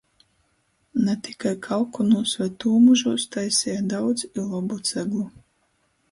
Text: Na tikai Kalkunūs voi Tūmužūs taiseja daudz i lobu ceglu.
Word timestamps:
Na 1.07 1.13
tikai 1.25 1.51
Kalkunūs 1.65 2.33
voi 2.39 2.47
Tūmužūs 2.63 3.25
taiseja 3.35 3.83
daudz 3.91 4.25
i 4.29 4.47
lobu 4.53 4.79
ceglu. 4.91 5.27